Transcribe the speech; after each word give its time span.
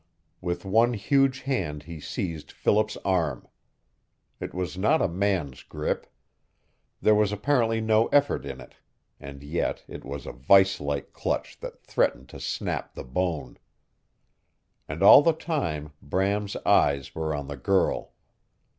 With 0.41 0.65
one 0.65 0.93
huge 0.93 1.41
hand 1.41 1.83
he 1.83 1.99
seized 1.99 2.51
Philip's 2.51 2.97
arm. 3.05 3.47
It 4.39 4.51
was 4.51 4.75
not 4.75 4.99
a 4.99 5.07
man's 5.07 5.61
grip. 5.61 6.07
There 7.03 7.13
was 7.13 7.31
apparently 7.31 7.81
no 7.81 8.07
effort 8.07 8.43
in 8.43 8.59
it, 8.59 8.73
and 9.19 9.43
yet 9.43 9.83
it 9.87 10.03
was 10.03 10.25
a 10.25 10.31
vise 10.31 10.81
like 10.81 11.13
clutch 11.13 11.59
that 11.59 11.83
threatened 11.83 12.29
to 12.29 12.39
snap 12.39 12.95
the 12.95 13.03
bone. 13.05 13.59
And 14.87 15.03
all 15.03 15.21
the 15.21 15.33
time 15.33 15.93
Bram's 16.01 16.55
eyes 16.65 17.13
were 17.13 17.35
on 17.35 17.45
the 17.47 17.55
girl. 17.55 18.13